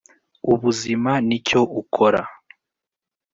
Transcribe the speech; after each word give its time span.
ubuzima 0.53 1.11
nicyo 1.27 1.59
ukora. 1.81 2.21